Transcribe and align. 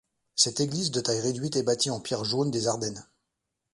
Cette 0.33 0.61
église 0.61 0.89
de 0.89 0.99
taille 0.99 1.19
réduite 1.19 1.57
est 1.57 1.61
bâtie 1.61 1.91
en 1.91 1.99
pierre 1.99 2.23
jaune 2.25 2.49
des 2.49 2.65
Ardennes. 2.65 3.05